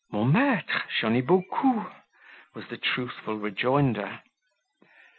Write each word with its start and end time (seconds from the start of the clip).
"Mon 0.11 0.25
maitre, 0.31 0.83
j'en 0.99 1.13
ai 1.15 1.21
beaucoup," 1.21 1.85
was 2.55 2.65
the 2.69 2.75
truthful 2.77 3.37
rejoinder. 3.37 4.21